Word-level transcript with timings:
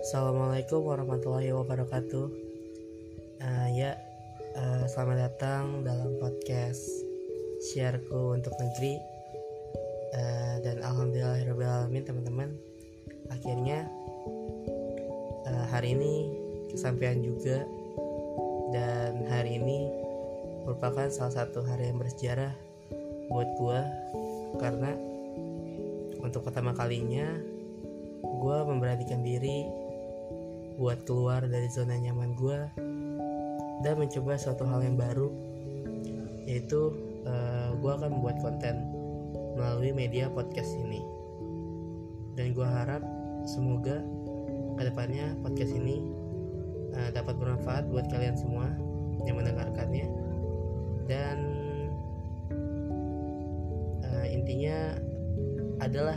Assalamualaikum 0.00 0.80
warahmatullahi 0.80 1.52
wabarakatuh. 1.52 2.26
Uh, 3.36 3.68
ya, 3.76 4.00
uh, 4.56 4.88
selamat 4.88 5.28
datang 5.28 5.84
dalam 5.84 6.16
podcast 6.16 6.88
shareku 7.68 8.32
untuk 8.32 8.56
negeri. 8.56 8.96
Uh, 10.16 10.56
dan 10.64 10.80
alhamdulillahirobbilalamin 10.80 12.00
teman-teman. 12.00 12.48
Akhirnya 13.28 13.92
uh, 15.44 15.64
hari 15.68 15.92
ini 15.92 16.32
kesampaian 16.72 17.20
juga 17.20 17.68
dan 18.72 19.28
hari 19.28 19.60
ini 19.60 19.84
merupakan 20.64 21.12
salah 21.12 21.44
satu 21.44 21.60
hari 21.60 21.92
yang 21.92 22.00
bersejarah 22.00 22.56
buat 23.28 23.52
gua 23.60 23.84
karena 24.56 24.96
untuk 26.24 26.48
pertama 26.48 26.72
kalinya 26.72 27.36
gue 28.40 28.58
memberanikan 28.64 29.20
diri 29.20 29.79
buat 30.80 31.04
keluar 31.04 31.44
dari 31.44 31.68
zona 31.68 31.92
nyaman 32.00 32.32
gue 32.32 32.60
dan 33.84 34.00
mencoba 34.00 34.40
suatu 34.40 34.64
hal 34.64 34.80
yang 34.80 34.96
baru 34.96 35.28
yaitu 36.48 36.96
uh, 37.28 37.68
eh, 37.68 37.68
gue 37.76 37.92
akan 37.92 38.16
membuat 38.16 38.40
konten 38.40 38.88
melalui 39.60 39.92
media 39.92 40.32
podcast 40.32 40.72
ini 40.80 41.04
dan 42.32 42.56
gue 42.56 42.64
harap 42.64 43.04
semoga 43.44 44.00
ke 44.80 44.82
depannya 44.88 45.36
podcast 45.44 45.76
ini 45.76 46.00
uh, 46.96 47.12
dapat 47.12 47.36
bermanfaat 47.36 47.84
buat 47.92 48.08
kalian 48.08 48.40
semua 48.40 48.72
yang 49.28 49.36
mendengarkannya 49.36 50.08
dan 51.04 51.36
uh, 54.00 54.26
intinya 54.32 54.96
adalah 55.84 56.16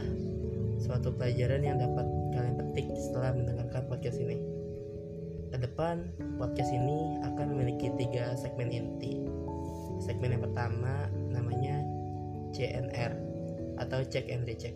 suatu 0.79 1.11
pelajaran 1.11 1.67
yang 1.67 1.75
dapat 1.79 2.07
kalian 2.31 2.55
petik 2.59 2.87
setelah 2.99 3.31
mendengarkan 3.31 3.83
podcast 3.87 4.19
ini. 4.19 4.52
Depan, 5.63 6.11
podcast 6.35 6.75
ini 6.75 7.23
akan 7.23 7.55
memiliki 7.55 7.87
tiga 7.95 8.35
segmen 8.35 8.67
inti. 8.67 9.23
Segmen 10.03 10.35
yang 10.35 10.43
pertama 10.43 11.07
namanya 11.31 11.79
CNR 12.51 13.15
atau 13.79 14.03
Check 14.03 14.27
and 14.27 14.43
Recheck. 14.43 14.75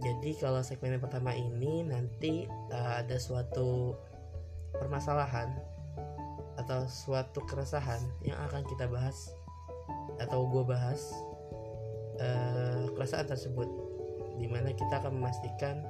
Jadi 0.00 0.32
kalau 0.40 0.64
segmen 0.64 0.96
yang 0.96 1.04
pertama 1.04 1.36
ini 1.36 1.84
nanti 1.84 2.48
uh, 2.72 3.04
ada 3.04 3.20
suatu 3.20 4.00
permasalahan 4.80 5.52
atau 6.56 6.88
suatu 6.88 7.44
keresahan 7.44 8.00
yang 8.24 8.40
akan 8.48 8.64
kita 8.64 8.88
bahas 8.88 9.28
atau 10.24 10.48
gue 10.48 10.64
bahas 10.64 11.04
uh, 12.16 12.88
keresahan 12.96 13.28
tersebut 13.28 13.68
di 14.40 14.48
mana 14.48 14.72
kita 14.72 15.04
akan 15.04 15.20
memastikan 15.20 15.84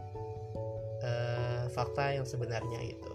uh, 1.06 1.70
fakta 1.70 2.18
yang 2.18 2.26
sebenarnya 2.26 2.82
intinya 2.82 3.09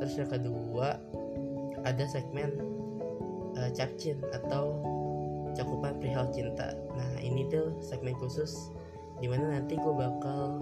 terus 0.00 0.14
yang 0.20 0.30
kedua 0.30 1.00
ada 1.86 2.04
segmen 2.08 2.50
uh, 3.56 3.70
capcin 3.72 4.18
atau 4.34 4.80
cakupan 5.56 5.96
perihal 5.96 6.28
cinta. 6.30 6.76
Nah 6.92 7.16
ini 7.24 7.48
tuh 7.48 7.80
segmen 7.80 8.12
khusus 8.20 8.70
di 9.22 9.26
mana 9.30 9.56
nanti 9.56 9.80
gue 9.80 9.94
bakal 9.96 10.60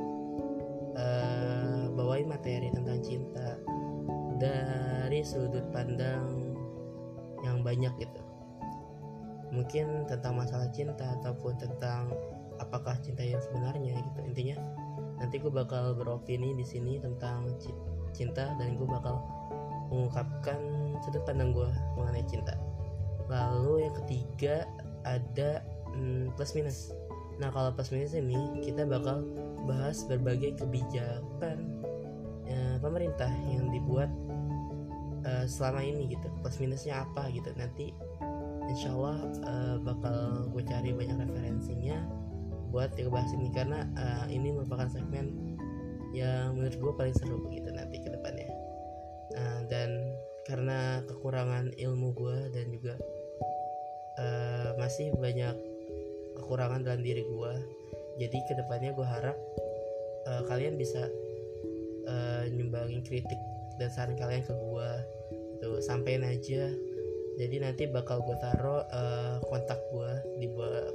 uh, 0.94 1.90
bawain 1.90 2.30
materi 2.30 2.70
tentang 2.70 3.02
cinta 3.02 3.58
dari 4.38 5.24
sudut 5.26 5.66
pandang 5.74 6.54
yang 7.42 7.66
banyak 7.66 7.90
gitu. 7.98 8.22
Mungkin 9.50 10.06
tentang 10.10 10.38
masalah 10.38 10.70
cinta 10.70 11.18
ataupun 11.22 11.58
tentang 11.58 12.10
apakah 12.62 12.94
cinta 13.02 13.22
yang 13.22 13.42
sebenarnya 13.42 13.98
gitu. 13.98 14.20
Intinya 14.22 14.58
nanti 15.18 15.42
gue 15.42 15.50
bakal 15.50 15.94
beropini 15.98 16.54
di 16.54 16.66
sini 16.66 17.02
tentang 17.02 17.50
cinta 17.58 17.93
dan 18.16 18.78
gue 18.78 18.86
bakal 18.86 19.20
mengungkapkan 19.90 20.58
sudut 21.02 21.22
pandang 21.26 21.52
gue 21.52 21.68
mengenai 21.98 22.24
cinta. 22.26 22.54
Lalu 23.28 23.88
yang 23.88 23.94
ketiga 24.04 24.64
ada 25.04 25.60
hmm, 25.92 26.32
plus 26.38 26.54
minus. 26.56 26.94
Nah 27.42 27.50
kalau 27.50 27.74
plus 27.74 27.90
minus 27.90 28.14
ini 28.14 28.62
kita 28.62 28.86
bakal 28.86 29.26
bahas 29.66 30.04
berbagai 30.06 30.60
kebijakan 30.60 31.82
eh, 32.46 32.76
pemerintah 32.78 33.30
yang 33.50 33.68
dibuat 33.74 34.08
eh, 35.26 35.46
selama 35.50 35.82
ini 35.84 36.14
gitu. 36.14 36.30
Plus 36.40 36.56
minusnya 36.62 37.04
apa 37.04 37.28
gitu. 37.34 37.50
Nanti 37.58 37.92
insya 38.68 38.92
Allah 38.96 39.18
uh, 39.44 39.76
bakal 39.84 40.48
gue 40.52 40.62
cari 40.64 40.90
banyak 40.96 41.20
referensinya 41.20 42.00
buat 42.72 42.96
bahas 43.12 43.30
ini. 43.36 43.52
Karena 43.52 43.84
uh, 43.96 44.26
ini 44.32 44.50
merupakan 44.56 44.88
segmen 44.88 45.53
yang 46.14 46.54
menurut 46.54 46.78
gue 46.78 46.92
paling 46.94 47.16
seru 47.18 47.42
gitu 47.50 47.68
nanti 47.74 47.98
ke 47.98 48.08
depannya. 48.08 48.48
Uh, 49.34 49.60
dan 49.66 50.14
karena 50.46 51.02
kekurangan 51.10 51.74
ilmu 51.74 52.14
gue 52.14 52.38
dan 52.54 52.66
juga 52.70 52.94
uh, 54.20 54.78
masih 54.78 55.10
banyak 55.18 55.56
kekurangan 56.38 56.84
dalam 56.86 57.02
diri 57.02 57.24
gue 57.24 57.52
jadi 58.20 58.38
ke 58.46 58.52
depannya 58.54 58.94
gue 58.94 59.06
harap 59.06 59.34
uh, 60.30 60.42
kalian 60.46 60.78
bisa 60.78 61.10
uh, 62.06 62.44
nyumbangin 62.46 63.02
kritik 63.02 63.40
dan 63.78 63.90
saran 63.90 64.14
kalian 64.14 64.46
ke 64.46 64.54
gue 64.54 64.90
tuh 65.58 65.78
sampein 65.82 66.22
aja. 66.22 66.70
Jadi 67.34 67.56
nanti 67.58 67.90
bakal 67.90 68.22
gue 68.22 68.38
taruh 68.38 68.86
uh, 68.86 69.42
kontak 69.50 69.82
gue 69.90 70.10
di 70.38 70.46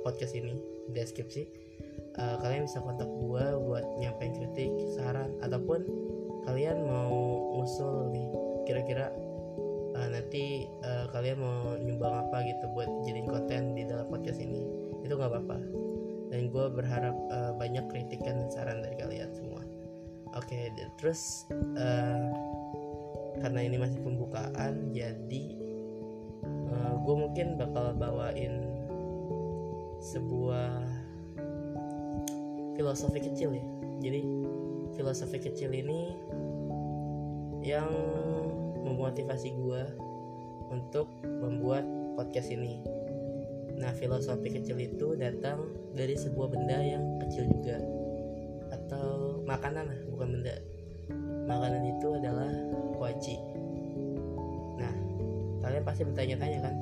podcast 0.08 0.32
ini 0.40 0.56
di 0.88 0.96
deskripsi 0.96 1.44
uh, 2.18 2.36
kalian 2.42 2.66
bisa 2.66 2.82
kontak 2.82 3.06
gue 3.06 3.46
buat 3.70 3.86
nyampein 4.02 4.34
kritik 4.34 4.72
saran 4.98 5.36
ataupun 5.46 5.86
kalian 6.50 6.82
mau 6.88 7.14
ngusul 7.60 8.10
nih 8.10 8.30
kira-kira 8.66 9.14
uh, 9.94 10.08
nanti 10.10 10.66
uh, 10.82 11.06
kalian 11.14 11.38
mau 11.38 11.78
nyumbang 11.78 12.26
apa 12.26 12.42
gitu 12.48 12.66
buat 12.74 12.90
jadiin 13.06 13.28
konten 13.30 13.78
di 13.78 13.84
dalam 13.86 14.08
podcast 14.10 14.40
ini. 14.42 14.66
Itu 15.06 15.14
nggak 15.18 15.30
apa-apa. 15.30 15.58
Dan 16.30 16.54
gue 16.54 16.66
berharap 16.70 17.16
uh, 17.34 17.52
banyak 17.58 17.86
kritikan 17.90 18.46
dan 18.46 18.50
saran 18.54 18.86
dari 18.86 18.96
kalian 18.98 19.30
semua. 19.34 19.62
Oke 20.38 20.70
okay, 20.70 20.90
terus 21.02 21.50
uh, 21.78 22.30
karena 23.42 23.66
ini 23.66 23.82
masih 23.82 23.98
pembukaan 24.06 24.94
jadi 24.94 25.44
uh, 26.70 26.94
gue 27.02 27.16
mungkin 27.18 27.58
bakal 27.58 27.98
bawain 27.98 28.62
sebuah 30.00 30.86
filosofi 32.80 33.20
kecil 33.20 33.52
ya. 33.52 33.66
Jadi 34.00 34.24
filosofi 34.96 35.36
kecil 35.44 35.76
ini 35.76 36.16
yang 37.60 37.92
memotivasi 38.88 39.52
gue 39.52 39.84
untuk 40.72 41.12
membuat 41.28 41.84
podcast 42.16 42.56
ini. 42.56 42.80
Nah 43.76 43.92
filosofi 44.00 44.48
kecil 44.48 44.80
itu 44.80 45.20
datang 45.20 45.68
dari 45.92 46.16
sebuah 46.16 46.56
benda 46.56 46.80
yang 46.80 47.04
kecil 47.28 47.52
juga. 47.52 47.84
Atau 48.72 49.44
makanan 49.44 49.92
lah 49.92 50.00
bukan 50.16 50.40
benda. 50.40 50.56
Makanan 51.52 51.84
itu 51.84 52.08
adalah 52.16 52.52
kuaci. 52.96 53.36
Nah 54.80 54.96
kalian 55.68 55.84
pasti 55.84 56.08
bertanya-tanya 56.08 56.60
kan 56.64 56.76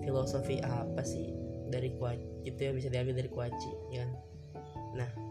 filosofi 0.00 0.64
apa 0.64 1.04
sih 1.04 1.36
dari 1.68 1.92
kuaci? 1.92 2.24
Itu 2.48 2.72
yang 2.72 2.80
bisa 2.80 2.88
diambil 2.88 3.20
dari 3.20 3.28
kuaci 3.28 3.72
ya 3.92 4.00
kan? 4.00 4.10
Nah 4.96 5.25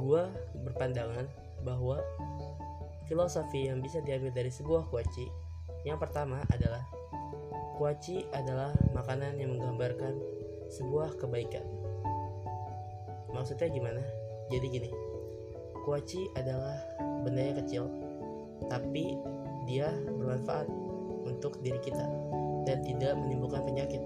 gue 0.00 0.22
berpandangan 0.64 1.28
bahwa 1.60 2.00
filosofi 3.04 3.68
yang 3.68 3.84
bisa 3.84 4.00
diambil 4.00 4.32
dari 4.32 4.48
sebuah 4.48 4.88
kuaci 4.88 5.28
yang 5.84 6.00
pertama 6.00 6.40
adalah 6.48 6.80
kuaci 7.76 8.24
adalah 8.32 8.72
makanan 8.92 9.40
yang 9.40 9.56
menggambarkan 9.56 10.12
sebuah 10.68 11.16
kebaikan. 11.16 11.64
Maksudnya 13.32 13.72
gimana? 13.72 14.02
Jadi 14.52 14.66
gini 14.68 14.90
kuaci 15.80 16.28
adalah 16.36 16.76
benda 17.24 17.40
yang 17.40 17.58
kecil 17.64 17.84
tapi 18.68 19.16
dia 19.64 19.88
bermanfaat 20.20 20.68
untuk 21.24 21.56
diri 21.64 21.80
kita 21.80 22.04
dan 22.68 22.84
tidak 22.84 23.16
menimbulkan 23.16 23.64
penyakit. 23.64 24.02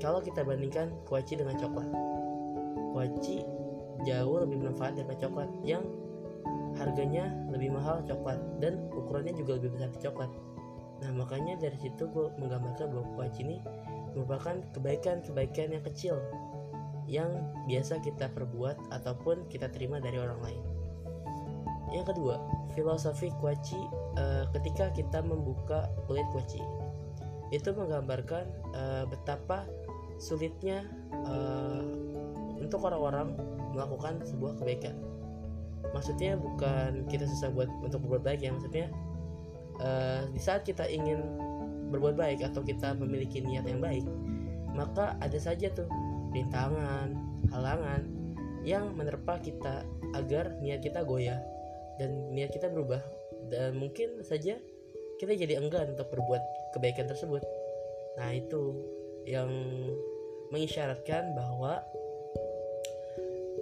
Kalau 0.00 0.24
kita 0.24 0.40
bandingkan 0.46 0.88
kuaci 1.04 1.36
dengan 1.36 1.58
coklat 1.60 1.90
kuaci 2.96 3.44
jauh 4.06 4.36
lebih 4.42 4.62
bermanfaat 4.62 4.98
daripada 4.98 5.18
coklat 5.26 5.50
yang 5.66 5.82
harganya 6.78 7.34
lebih 7.50 7.74
mahal 7.74 8.04
coklat 8.06 8.38
dan 8.62 8.78
ukurannya 8.94 9.34
juga 9.34 9.58
lebih 9.58 9.74
besar 9.74 9.90
coklat. 9.98 10.30
Nah 11.02 11.10
makanya 11.14 11.58
dari 11.58 11.78
situ 11.78 12.06
gue 12.10 12.26
menggambarkan 12.38 12.90
bahwa 12.90 13.06
kuaci 13.18 13.42
ini 13.46 13.58
merupakan 14.14 14.58
kebaikan-kebaikan 14.74 15.74
yang 15.74 15.84
kecil 15.84 16.16
yang 17.08 17.30
biasa 17.64 18.04
kita 18.04 18.28
perbuat 18.36 18.92
ataupun 18.92 19.48
kita 19.48 19.72
terima 19.72 19.98
dari 19.98 20.20
orang 20.20 20.38
lain. 20.44 20.62
Yang 21.88 22.14
kedua 22.14 22.36
filosofi 22.76 23.32
kuaci 23.40 23.80
uh, 24.20 24.44
ketika 24.54 24.92
kita 24.92 25.24
membuka 25.24 25.88
kulit 26.04 26.28
kuaci 26.30 26.60
itu 27.48 27.72
menggambarkan 27.72 28.44
uh, 28.76 29.08
betapa 29.08 29.64
sulitnya 30.20 30.84
uh, 31.24 31.80
untuk 32.60 32.84
orang-orang 32.84 33.32
melakukan 33.78 34.18
sebuah 34.26 34.58
kebaikan. 34.58 34.98
Maksudnya 35.94 36.34
bukan 36.34 37.06
kita 37.06 37.30
susah 37.30 37.54
buat 37.54 37.70
untuk 37.86 38.02
berbuat 38.02 38.26
baik 38.26 38.42
ya 38.42 38.50
maksudnya 38.50 38.90
uh, 39.78 40.26
di 40.34 40.40
saat 40.42 40.66
kita 40.66 40.84
ingin 40.90 41.22
berbuat 41.94 42.18
baik 42.18 42.42
atau 42.42 42.60
kita 42.66 42.98
memiliki 42.98 43.40
niat 43.40 43.64
yang 43.64 43.80
baik 43.80 44.04
maka 44.76 45.16
ada 45.18 45.38
saja 45.40 45.72
tuh 45.72 45.88
rintangan 46.30 47.16
halangan 47.50 48.04
yang 48.62 48.92
menerpa 48.94 49.40
kita 49.40 49.82
agar 50.14 50.54
niat 50.60 50.84
kita 50.84 51.02
goyah 51.02 51.40
dan 51.98 52.30
niat 52.30 52.54
kita 52.54 52.70
berubah. 52.70 53.02
Dan 53.48 53.80
mungkin 53.80 54.20
saja 54.22 54.60
kita 55.18 55.32
jadi 55.34 55.58
enggan 55.58 55.98
untuk 55.98 56.12
berbuat 56.12 56.42
kebaikan 56.76 57.08
tersebut. 57.08 57.42
Nah 58.20 58.30
itu 58.34 58.76
yang 59.24 59.50
mengisyaratkan 60.54 61.34
bahwa 61.36 61.82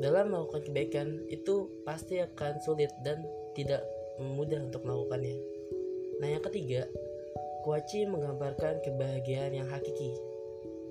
dalam 0.01 0.33
melakukan 0.33 0.63
kebaikan 0.69 1.25
itu 1.33 1.71
pasti 1.89 2.21
akan 2.21 2.61
sulit 2.61 2.93
dan 3.01 3.25
tidak 3.57 3.81
mudah 4.21 4.61
untuk 4.61 4.85
melakukannya. 4.85 5.37
Nah, 6.21 6.29
yang 6.33 6.45
ketiga, 6.45 6.89
kuaci 7.65 8.09
menggambarkan 8.09 8.81
kebahagiaan 8.85 9.53
yang 9.57 9.69
hakiki. 9.69 10.17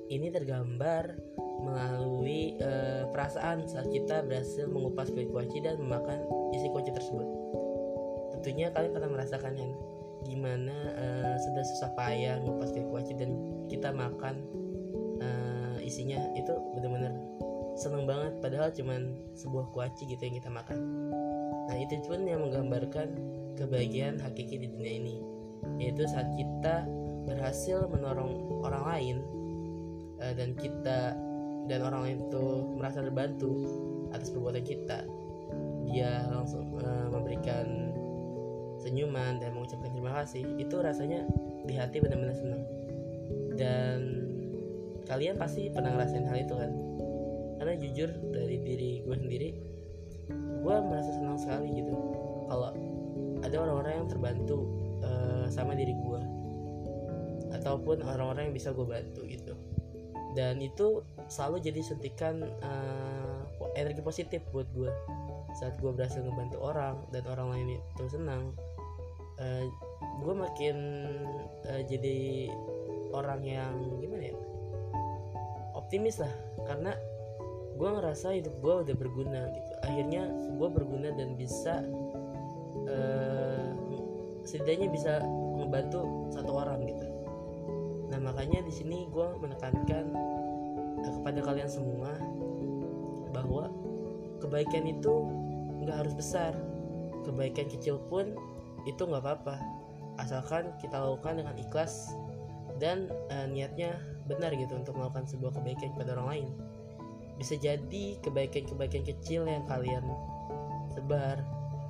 Ini 0.05 0.29
tergambar 0.29 1.17
melalui 1.65 2.61
e, 2.61 2.71
perasaan 3.09 3.65
saat 3.65 3.89
kita 3.89 4.21
berhasil 4.21 4.69
mengupas 4.69 5.09
kulit 5.09 5.33
kuaci 5.33 5.65
dan 5.65 5.81
memakan 5.81 6.21
isi 6.53 6.69
kuaci 6.69 6.93
tersebut. 6.93 7.25
Tentunya 8.37 8.69
kalian 8.69 8.93
pernah 8.93 9.09
merasakan 9.09 9.53
kan 9.57 9.71
gimana 10.29 10.75
e, 10.93 11.05
sudah 11.41 11.63
susah 11.65 11.89
payah 11.97 12.37
mengupas 12.45 12.69
kulit 12.69 12.85
kuaci 12.93 13.13
dan 13.17 13.33
kita 13.65 13.89
makan 13.89 14.45
e, 15.17 15.27
isinya 15.81 16.21
itu 16.37 16.53
benar-benar 16.77 17.17
seneng 17.75 18.07
banget 18.07 18.39
padahal 18.39 18.72
cuman 18.72 19.12
sebuah 19.36 19.72
kuaci 19.75 20.07
gitu 20.07 20.22
yang 20.24 20.36
kita 20.39 20.50
makan. 20.51 20.80
Nah 21.68 21.75
itu 21.75 22.00
pun 22.07 22.24
yang 22.24 22.44
menggambarkan 22.44 23.19
kebahagiaan 23.60 24.19
hakiki 24.19 24.60
di 24.60 24.68
dunia 24.72 24.94
ini 25.00 25.16
yaitu 25.81 26.06
saat 26.07 26.30
kita 26.38 26.86
berhasil 27.25 27.89
menolong 27.89 28.62
orang 28.62 28.83
lain 28.86 29.18
uh, 30.22 30.33
dan 30.38 30.54
kita 30.56 31.18
dan 31.66 31.80
orang 31.81 32.01
lain 32.06 32.18
itu 32.30 32.45
merasa 32.77 33.01
terbantu 33.01 33.51
atas 34.13 34.30
perbuatan 34.31 34.63
kita. 34.63 35.04
Dia 35.89 36.30
langsung 36.30 36.77
uh, 36.80 37.10
memberikan 37.10 37.92
senyuman 38.80 39.42
dan 39.42 39.57
mengucapkan 39.57 39.89
terima 39.89 40.13
kasih 40.22 40.45
itu 40.62 40.75
rasanya 40.77 41.25
di 41.66 41.74
hati 41.74 41.98
benar-benar 41.98 42.38
senang. 42.38 42.63
Dan 43.57 44.00
kalian 45.10 45.42
pasti 45.42 45.74
pernah 45.74 45.95
ngerasain 45.98 46.27
hal 46.27 46.38
itu 46.38 46.54
kan 46.54 46.72
karena 47.59 47.73
jujur 47.79 48.09
dari 48.33 48.57
diri 48.61 48.91
gue 49.03 49.15
sendiri 49.15 49.49
gue 50.65 50.75
merasa 50.81 51.13
senang 51.13 51.37
sekali 51.37 51.77
gitu. 51.77 51.93
Kalau 52.49 52.73
ada 53.45 53.55
orang-orang 53.61 54.01
yang 54.01 54.07
terbantu 54.09 54.65
uh, 55.05 55.45
sama 55.53 55.77
diri 55.77 55.93
gue 55.93 56.21
ataupun 57.53 58.01
orang-orang 58.01 58.49
yang 58.49 58.55
bisa 58.57 58.73
gue 58.73 58.85
bantu 58.85 59.21
gitu. 59.29 59.53
Dan 60.33 60.59
itu 60.59 61.05
selalu 61.29 61.63
jadi 61.63 61.79
suntikan 61.85 62.43
uh, 62.43 63.39
energi 63.77 64.01
positif 64.01 64.41
buat 64.49 64.67
gue 64.73 64.91
saat 65.55 65.79
gue 65.79 65.87
berhasil 65.93 66.19
ngebantu 66.19 66.59
orang 66.59 66.99
dan 67.15 67.23
orang 67.31 67.55
lain 67.55 67.79
itu 67.79 68.03
senang 68.11 68.51
uh, 69.39 69.63
gue 70.25 70.33
makin 70.35 70.75
uh, 71.69 71.81
jadi 71.85 72.49
orang 73.13 73.45
yang 73.45 73.73
gimana 74.01 74.33
ya? 74.33 74.37
Optimis 75.77 76.19
lah. 76.19 76.33
Karena 76.65 76.91
gue 77.75 77.89
ngerasa 77.92 78.31
hidup 78.39 78.56
gue 78.63 78.74
udah 78.88 78.95
berguna 78.95 79.42
gitu. 79.51 79.72
Akhirnya 79.83 80.24
gue 80.31 80.69
berguna 80.72 81.10
dan 81.12 81.36
bisa 81.36 81.83
uh, 82.88 83.68
setidaknya 84.48 84.88
bisa 84.88 85.19
membantu 85.60 86.31
satu 86.31 86.51
orang 86.56 86.88
gitu. 86.88 87.07
Nah 88.12 88.19
makanya 88.24 88.63
di 88.63 88.72
sini 88.72 89.12
gue 89.12 89.27
menekankan 89.44 90.06
uh, 91.04 91.12
kepada 91.19 91.39
kalian 91.44 91.68
semua 91.68 92.16
bahwa 93.36 93.68
kebaikan 94.39 94.88
itu 94.88 95.27
nggak 95.83 96.07
harus 96.07 96.16
besar. 96.16 96.56
Kebaikan 97.27 97.68
kecil 97.68 98.00
pun 98.07 98.39
itu 98.88 99.01
nggak 99.04 99.19
apa-apa. 99.19 99.60
Asalkan 100.16 100.72
kita 100.80 100.95
lakukan 100.95 101.44
dengan 101.44 101.60
ikhlas 101.60 102.16
dan 102.80 103.12
uh, 103.36 103.48
niatnya 103.51 104.00
benar 104.31 104.56
gitu 104.56 104.80
untuk 104.80 104.95
melakukan 104.95 105.27
sebuah 105.27 105.60
kebaikan 105.60 105.92
kepada 105.92 106.16
orang 106.16 106.30
lain 106.31 106.50
bisa 107.35 107.59
jadi 107.59 108.15
kebaikan-kebaikan 108.23 109.03
kecil 109.03 109.43
yang 109.43 109.67
kalian 109.67 110.03
sebar 110.95 111.43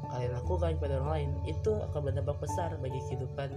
kalian 0.10 0.32
lakukan 0.34 0.78
kepada 0.78 1.02
orang 1.02 1.12
lain 1.12 1.32
itu 1.46 1.72
akan 1.92 2.00
berdampak 2.10 2.38
besar 2.42 2.74
bagi 2.82 2.98
kehidupan 3.10 3.54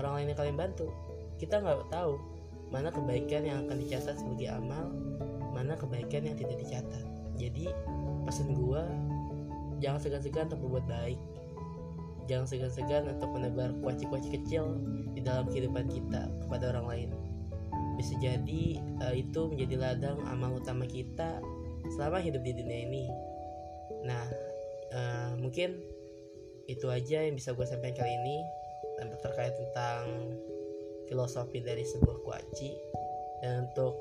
orang 0.00 0.12
lain 0.20 0.26
yang 0.32 0.38
kalian 0.38 0.56
bantu. 0.56 0.88
Kita 1.36 1.60
nggak 1.60 1.92
tahu 1.92 2.16
mana 2.72 2.88
kebaikan 2.90 3.44
yang 3.44 3.64
akan 3.68 3.76
dicatat 3.78 4.16
sebagai 4.20 4.50
amal 4.52 4.90
mana 5.52 5.76
kebaikan 5.76 6.28
yang 6.28 6.36
tidak 6.36 6.60
dicatat. 6.60 7.04
Jadi 7.36 7.68
pesan 8.24 8.56
gua 8.56 8.84
jangan 9.80 10.00
segan-segan 10.00 10.48
untuk 10.48 10.60
berbuat 10.68 10.86
baik. 10.88 11.20
Jangan 12.26 12.46
segan-segan 12.48 13.06
untuk 13.06 13.30
menebar 13.38 13.70
kuaci-kuaci 13.84 14.34
kecil 14.34 14.82
di 15.14 15.22
dalam 15.22 15.46
kehidupan 15.46 15.86
kita 15.86 16.26
kepada 16.42 16.74
orang 16.74 16.86
lain 16.90 17.08
bisa 17.96 18.14
jadi 18.20 18.64
uh, 19.02 19.14
itu 19.16 19.48
menjadi 19.48 19.74
ladang 19.80 20.18
amal 20.28 20.60
utama 20.60 20.84
kita 20.84 21.40
selama 21.96 22.20
hidup 22.20 22.44
di 22.44 22.52
dunia 22.52 22.78
ini. 22.84 23.04
Nah 24.04 24.24
uh, 24.92 25.32
mungkin 25.40 25.80
itu 26.66 26.86
aja 26.90 27.22
yang 27.22 27.34
bisa 27.38 27.54
gue 27.54 27.66
sampaikan 27.66 28.04
kali 28.04 28.12
ini. 28.12 28.38
Dan 28.96 29.12
terkait 29.20 29.52
tentang 29.52 30.08
filosofi 31.04 31.60
dari 31.60 31.84
sebuah 31.84 32.16
kuaci. 32.24 32.72
Dan 33.44 33.68
untuk 33.68 33.92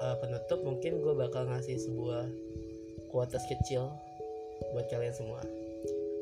uh, 0.00 0.16
penutup 0.18 0.64
mungkin 0.64 1.04
gue 1.04 1.14
bakal 1.14 1.44
ngasih 1.52 1.76
sebuah 1.76 2.24
kuotas 3.12 3.44
kecil 3.44 3.92
buat 4.72 4.88
kalian 4.88 5.12
semua. 5.12 5.44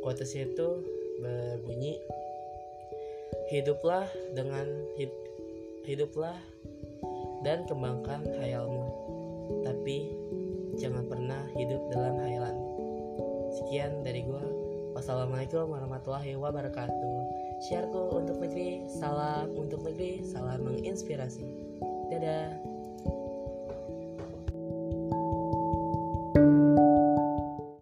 Kuotasnya 0.03 0.51
itu 0.51 0.69
berbunyi 1.23 2.03
hiduplah 3.51 4.11
dengan 4.35 4.67
hid, 4.99 5.11
hiduplah 5.87 6.35
dan 7.47 7.63
kembangkan 7.71 8.27
hayalmu. 8.43 8.91
Tapi 9.63 10.11
jangan 10.75 11.07
pernah 11.07 11.47
hidup 11.55 11.79
dalam 11.95 12.19
hayalan. 12.19 12.59
Sekian 13.63 14.03
dari 14.03 14.27
gua. 14.27 14.43
Wassalamualaikum 14.99 15.71
warahmatullahi 15.71 16.35
wabarakatuh. 16.35 17.15
Shareko 17.71 18.19
untuk 18.19 18.43
negeri, 18.43 18.91
salam 18.91 19.55
untuk 19.55 19.87
negeri, 19.87 20.27
salam 20.27 20.67
menginspirasi. 20.67 21.47
Dadah. 22.11 22.76